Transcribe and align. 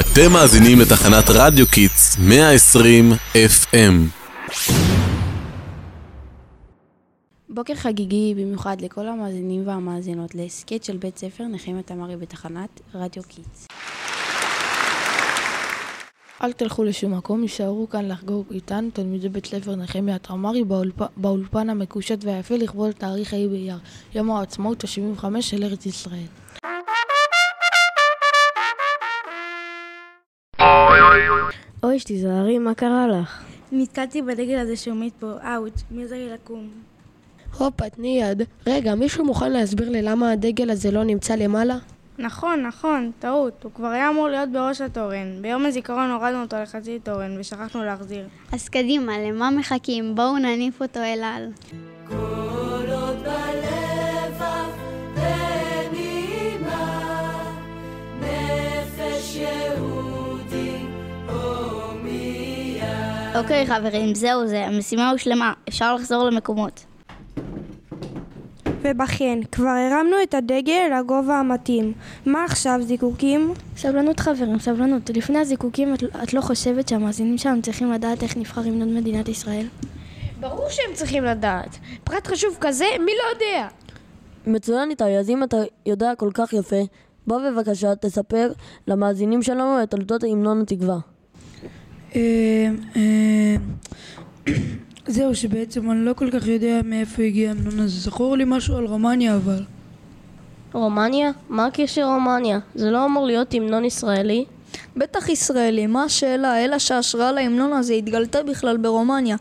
אתם 0.00 0.32
מאזינים 0.32 0.80
לתחנת 0.80 1.24
רדיו 1.28 1.66
Kids 1.66 2.16
120 2.18 3.12
FM. 3.34 3.94
בוקר 7.48 7.74
חגיגי 7.74 8.34
במיוחד 8.34 8.80
לכל 8.80 9.08
המאזינים 9.08 9.66
והמאזינות 9.66 10.34
להסכת 10.34 10.84
של 10.84 10.96
בית 10.96 11.18
ספר 11.18 11.44
נחמיה 11.44 11.82
תמרי 11.82 12.16
בתחנת 12.16 12.80
רדיו 12.94 13.22
Kids. 13.22 13.66
אל 16.42 16.52
תלכו 16.52 16.84
לשום 16.84 17.14
מקום, 17.14 17.42
יישארו 17.42 17.88
כאן 17.88 18.08
לחגוג 18.08 18.46
איתנו 18.50 18.90
תלמידי 18.90 19.28
בית 19.28 19.46
ספר 19.46 19.74
נחמיה 19.74 20.18
תמרי 20.18 20.64
באולפ... 20.64 21.02
באולפן 21.16 21.70
המקושט 21.70 22.24
והיפה 22.24 22.56
לכבוד 22.56 22.92
תאריך 22.92 23.34
ה' 23.34 23.48
באייר, 23.50 23.78
יום 24.14 24.30
העצמאות 24.30 24.84
ה-75 24.84 25.24
של 25.40 25.64
ארץ 25.64 25.86
ישראל. 25.86 26.45
אוי, 31.86 31.98
שתיזהרי, 31.98 32.58
מה 32.58 32.74
קרה 32.74 33.06
לך? 33.08 33.42
נתקלתי 33.72 34.22
בדגל 34.22 34.58
הזה 34.58 34.76
שעומד 34.76 35.08
פה, 35.20 35.32
אאוץ', 35.54 35.82
מי 35.90 36.02
עוזר 36.02 36.16
לי 36.16 36.28
לקום? 36.28 36.68
הופה, 37.58 37.90
תני 37.90 38.20
יד. 38.20 38.42
רגע, 38.66 38.94
מישהו 38.94 39.24
מוכן 39.24 39.52
להסביר 39.52 39.90
לי 39.90 40.02
למה 40.02 40.32
הדגל 40.32 40.70
הזה 40.70 40.90
לא 40.90 41.04
נמצא 41.04 41.34
למעלה? 41.34 41.76
נכון, 42.18 42.62
נכון, 42.62 43.10
טעות. 43.18 43.64
הוא 43.64 43.72
כבר 43.72 43.86
היה 43.86 44.10
אמור 44.10 44.28
להיות 44.28 44.48
בראש 44.52 44.80
התורן. 44.80 45.42
ביום 45.42 45.66
הזיכרון 45.66 46.10
הורדנו 46.10 46.42
אותו 46.42 46.56
לחצי 46.62 46.98
תורן 46.98 47.40
ושכחנו 47.40 47.84
להחזיר. 47.84 48.26
אז 48.52 48.68
קדימה, 48.68 49.18
למה 49.18 49.50
מחכים? 49.50 50.14
בואו 50.14 50.38
נניף 50.38 50.82
אותו 50.82 51.00
אל 51.00 51.22
על. 51.24 51.50
אוקיי 63.38 63.66
חברים, 63.66 64.14
זהו 64.14 64.46
זה, 64.46 64.66
המשימה 64.66 65.10
הושלמה, 65.10 65.52
אפשר 65.68 65.94
לחזור 65.94 66.24
למקומות. 66.24 66.84
ובכן, 68.82 69.38
כבר 69.52 69.68
הרמנו 69.68 70.16
את 70.22 70.34
הדגל 70.34 70.90
לגובה 70.98 71.38
המתאים. 71.38 71.92
מה 72.26 72.44
עכשיו, 72.44 72.80
זיקוקים? 72.82 73.52
סבלנות 73.76 74.20
חברים, 74.20 74.58
סבלנות. 74.58 75.10
לפני 75.10 75.38
הזיקוקים 75.38 75.94
את, 75.94 76.02
את 76.22 76.34
לא 76.34 76.40
חושבת 76.40 76.88
שהמאזינים 76.88 77.38
שלנו 77.38 77.62
צריכים 77.62 77.92
לדעת 77.92 78.22
איך 78.22 78.36
נבחר 78.36 78.60
המנון 78.60 78.94
מדינת 78.94 79.28
ישראל? 79.28 79.66
ברור 80.40 80.68
שהם 80.70 80.94
צריכים 80.94 81.24
לדעת. 81.24 81.78
פרט 82.04 82.26
חשוב 82.26 82.56
כזה, 82.60 82.86
מי 83.00 83.12
לא 83.12 83.34
יודע? 83.34 83.68
מצוין 84.46 84.90
איתי, 84.90 85.18
אז 85.18 85.30
אם 85.30 85.42
אתה 85.42 85.56
יודע 85.86 86.14
כל 86.14 86.30
כך 86.34 86.52
יפה, 86.52 86.80
בוא 87.26 87.38
בבקשה 87.38 87.94
תספר 87.94 88.52
למאזינים 88.86 89.42
שלנו 89.42 89.82
את 89.82 89.90
תולדות 89.90 90.24
המנון 90.24 90.60
התקווה. 90.60 91.15
זהו, 95.06 95.34
שבעצם 95.34 95.90
אני 95.90 96.04
לא 96.04 96.12
כל 96.12 96.30
כך 96.30 96.46
יודע 96.46 96.80
מאיפה 96.84 97.22
הגיע 97.22 97.50
המנון 97.50 97.80
הזה. 97.80 98.00
זכור 98.00 98.36
לי 98.36 98.44
משהו 98.46 98.76
על 98.76 98.86
רומניה 98.86 99.36
אבל. 99.36 99.62
רומניה? 100.72 101.30
מה 101.48 101.66
הקשר 101.66 102.04
רומניה? 102.04 102.58
זה 102.74 102.90
לא 102.90 103.04
אמור 103.04 103.26
להיות 103.26 103.54
המנון 103.54 103.84
ישראלי? 103.84 104.44
בטח 104.96 105.28
ישראלי, 105.28 105.86
מה 105.86 106.04
השאלה? 106.04 106.64
אלא 106.64 106.78
שההשראה 106.78 107.32
להמנון 107.32 107.72
הזה 107.72 107.94
התגלתה 107.94 108.42
בכלל 108.42 108.76
ברומניה. 108.76 109.36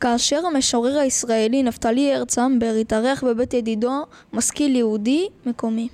כאשר 0.00 0.46
המשורר 0.46 0.98
הישראלי 0.98 1.62
נפתלי 1.62 2.14
הרץ 2.14 2.38
אמבר 2.38 2.74
התארח 2.80 3.24
בבית 3.24 3.54
ידידו, 3.54 3.92
משכיל 4.32 4.76
יהודי 4.76 5.28
מקומי. 5.46 5.88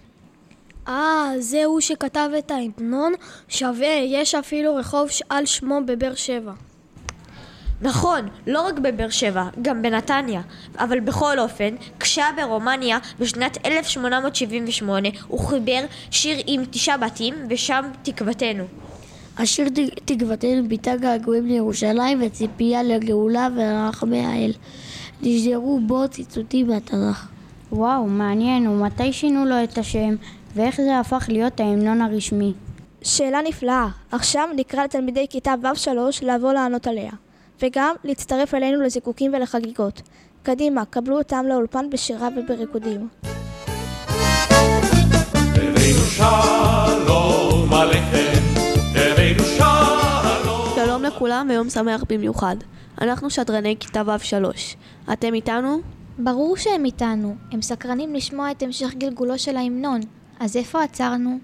אה, 0.89 1.33
זה 1.39 1.65
הוא 1.65 1.81
שכתב 1.81 2.29
את 2.39 2.51
ההמנון? 2.51 3.13
שווה, 3.49 3.95
יש 4.07 4.35
אפילו 4.35 4.77
רחוב 4.77 5.09
על 5.29 5.47
שמו 5.47 5.79
בבאר 5.87 6.15
שבע. 6.15 6.53
נכון, 7.83 8.29
לא 8.47 8.67
רק 8.67 8.79
בבאר 8.79 9.09
שבע, 9.09 9.49
גם 9.63 9.83
בנתניה. 9.83 10.43
אבל 10.79 11.01
בכל 11.01 11.39
אופן, 11.39 11.75
כשהיה 12.01 12.31
ברומניה 12.37 12.99
בשנת 13.21 13.67
1878 13.67 15.09
הוא 15.29 15.41
חיבר 15.41 15.85
שיר 16.11 16.37
עם 16.47 16.63
תשעה 16.71 16.97
בתים 16.97 17.35
ושם 17.49 17.85
תקוותנו. 18.03 18.65
השיר 19.39 19.69
תקוותנו 20.05 20.69
ביטא 20.69 20.97
געגועים 20.97 21.47
לירושלים 21.47 22.23
וציפייה 22.23 22.83
לגאולה 22.83 23.49
ולרחמי 23.57 24.27
האל. 24.27 24.53
נשדרו 25.23 25.81
בו 25.81 26.09
ציטוטים 26.09 26.67
מהתנ"ך. 26.67 27.27
וואו, 27.73 28.07
מעניין, 28.07 28.69
ומתי 28.69 29.13
שינו 29.13 29.45
לו 29.45 29.65
את 29.65 29.79
השם, 29.79 30.15
ואיך 30.55 30.81
זה 30.81 30.99
הפך 30.99 31.25
להיות 31.29 31.61
ההמנון 31.61 32.01
הרשמי? 32.01 32.53
שאלה 33.03 33.39
נפלאה. 33.49 33.89
עכשיו 34.13 34.49
נקרא 34.57 34.85
לתלמידי 34.85 35.27
כיתה 35.31 35.55
ו'3 35.63 35.91
לבוא 36.23 36.53
לענות 36.53 36.87
עליה. 36.87 37.11
וגם 37.63 37.95
להצטרף 38.05 38.55
אלינו 38.55 38.83
לזיקוקים 38.83 39.35
ולחגיגות. 39.35 40.03
קדימה, 40.43 40.85
קבלו 40.85 41.19
אותם 41.19 41.45
לאולפן 41.49 41.91
בשירה 41.91 42.29
ובריקודים. 42.37 43.09
שלום 50.75 51.03
לכולם 51.03 51.47
ויום 51.51 51.71
שמח 51.71 52.05
במיוחד. 52.09 52.57
אנחנו 53.01 53.31
שדרני 53.31 53.77
כיתה 53.81 54.03
ו'3. 54.07 54.45
אתם 55.13 55.35
איתנו? 55.35 55.81
ברור 56.19 56.57
שהם 56.57 56.85
איתנו. 56.85 57.37
הם 57.53 57.63
סקרנים 57.63 58.15
לשמוע 58.15 58.51
את 58.51 58.63
המשך 58.63 58.95
גלגולו 58.95 59.39
של 59.39 59.57
ההמנון. 59.57 60.01
אז 60.43 60.57
איפה 60.57 60.83
עצרנו? 60.83 61.39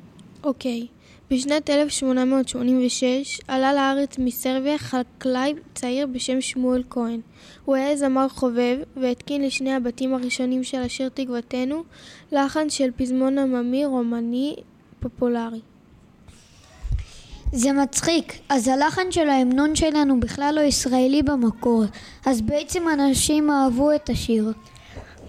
אוקיי. 0.45 0.87
בשנת 1.31 1.71
1886 1.71 3.41
עלה 3.49 3.73
לארץ 3.75 4.19
מסרביה 4.19 4.79
חקלאי 4.79 5.55
צעיר 5.75 6.07
בשם 6.07 6.41
שמואל 6.41 6.83
כהן. 6.91 7.21
הוא 7.65 7.77
היה 7.77 7.97
זמר 7.97 8.29
חובב 8.29 8.79
והתקין 8.97 9.45
לשני 9.45 9.75
הבתים 9.75 10.15
הראשונים 10.15 10.65
של 10.65 10.83
השיר 10.83 11.09
תקוותנו 11.09 11.83
לחן 12.33 12.71
של 12.71 12.91
פזמון 12.97 13.39
עממי 13.39 13.85
רומני 13.85 14.57
פופולרי. 15.01 15.61
זה 17.53 17.73
מצחיק, 17.73 18.33
אז 18.49 18.69
הלחן 18.69 19.11
של 19.13 19.29
ההמנון 19.29 19.77
שלנו 19.77 20.21
בכלל 20.21 20.53
לא 20.57 20.61
ישראלי 20.61 21.23
במקור, 21.23 21.85
אז 22.27 22.41
בעצם 22.41 22.83
אנשים 22.89 23.51
אהבו 23.51 23.93
את 23.95 24.11
השיר. 24.11 24.53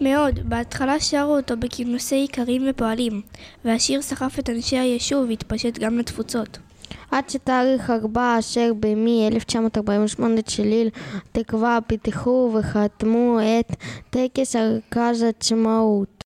מאוד, 0.02 0.40
בהתחלה 0.44 1.00
שרו 1.00 1.38
אותו 1.38 1.58
בכינוסי 1.58 2.28
איכרים 2.30 2.66
ופועלים, 2.70 3.22
והשיר 3.66 4.02
סחף 4.02 4.40
את 4.40 4.50
אנשי 4.50 4.78
היישוב 4.78 5.26
והתפשט 5.30 5.78
גם 5.78 5.98
לתפוצות. 5.98 6.58
עד 7.12 7.30
שתאריך 7.30 7.90
ארבע 7.90 8.36
אשר 8.40 8.72
במי 8.80 9.28
1948 9.28 10.42
צ'ליל 10.42 10.90
תקווה 11.32 11.80
פיתחו 11.88 12.52
וחתמו 12.54 13.40
את 13.40 13.76
טקס 14.10 14.56
ארכז 14.56 15.24
עצמאות. 15.24 16.24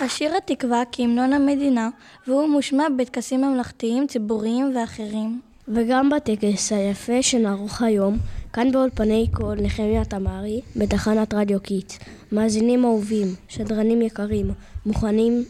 השיר 0.00 0.36
התקווה 0.36 0.82
כהמנון 0.92 1.32
המדינה, 1.32 1.88
והוא 2.26 2.48
מושמע 2.48 2.84
בטקסים 2.98 3.40
ממלכתיים, 3.40 4.06
ציבוריים 4.06 4.76
ואחרים. 4.76 5.40
וגם 5.68 6.10
בטקס 6.10 6.72
היפה 6.72 7.22
שנערוך 7.22 7.82
היום, 7.82 8.18
כאן 8.52 8.72
באולפני 8.72 9.26
קול 9.32 9.60
נחמיה 9.60 10.04
תמרי, 10.04 10.60
בתחנת 10.76 11.34
רדיו 11.34 11.60
Kids. 11.60 11.92
מאזינים 12.32 12.84
אהובים, 12.84 13.26
שדרנים 13.48 14.02
יקרים, 14.02 14.50
מוכנים? 14.86 15.44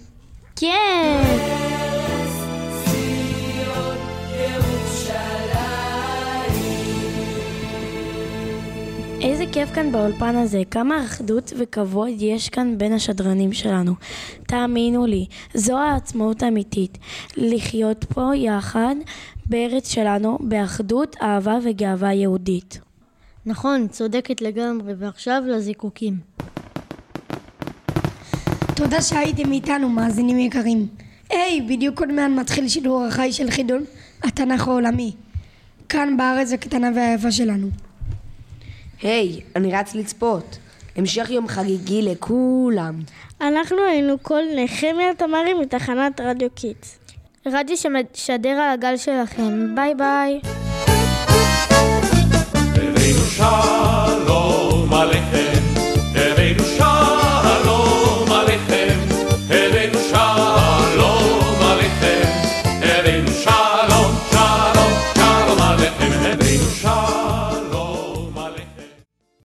כן! 0.57 1.23
איזה 9.23 9.45
כיף 9.53 9.75
כאן 9.75 9.93
באולפן 9.93 10.37
הזה, 10.37 10.63
כמה 10.71 11.05
אחדות 11.05 11.53
וכבוד 11.59 12.09
יש 12.19 12.49
כאן 12.49 12.79
בין 12.79 12.93
השדרנים 12.93 13.53
שלנו. 13.53 13.93
תאמינו 14.47 15.07
לי, 15.07 15.27
זו 15.55 15.79
העצמאות 15.79 16.43
האמיתית. 16.43 16.99
לחיות 17.37 18.05
פה 18.05 18.37
יחד 18.37 18.95
בארץ 19.47 19.93
שלנו 19.93 20.39
באחדות, 20.41 21.17
אהבה 21.23 21.59
וגאווה 21.65 22.13
יהודית. 22.13 22.92
נכון, 23.47 23.89
צודקת 23.89 24.41
לגמרי, 24.41 24.93
ועכשיו 24.99 25.43
לזיקוקים. 25.47 26.15
תודה 28.77 29.03
שהייתם 29.03 29.53
איתנו, 29.53 29.89
מאזינים 29.89 30.39
יקרים. 30.39 30.87
היי, 31.31 31.61
hey, 31.61 31.71
בדיוק 31.71 32.01
עוד 32.01 32.13
מעט 32.13 32.31
מתחיל 32.31 32.69
שידור 32.69 33.05
החי 33.05 33.33
של 33.33 33.51
חידון 33.51 33.85
התנ"ך 34.23 34.69
העולמי. 34.69 35.13
כאן 35.89 36.17
בארץ 36.17 36.53
הקטנה 36.53 36.91
והיפה 36.95 37.33
שלנו. 37.33 37.69
היי, 39.03 39.41
hey, 39.41 39.43
אני 39.57 39.73
רץ 39.73 39.95
לצפות. 39.95 40.59
המשך 40.97 41.31
יום 41.31 41.49
חגיגי 41.49 42.03
לכולם. 42.03 43.01
אנחנו 43.41 43.77
היינו 43.91 44.23
קול 44.23 44.43
נחמיה 44.57 45.15
תמרי 45.17 45.55
מתחנת 45.55 46.21
רדיו 46.21 46.49
Kids. 46.55 46.99
רדיו 47.47 47.77
שמשדר 47.77 48.51
על 48.51 48.73
הגל 48.73 48.97
שלכם. 48.97 49.75
ביי 49.75 49.95
ביי. 49.95 50.52